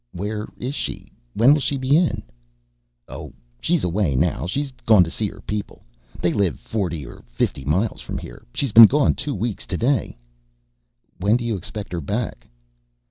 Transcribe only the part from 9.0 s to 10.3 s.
two weeks today."